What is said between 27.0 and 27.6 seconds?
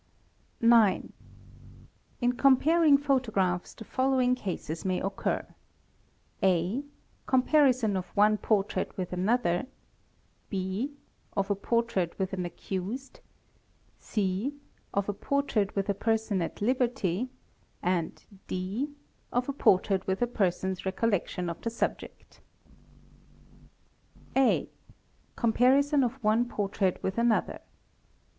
with another.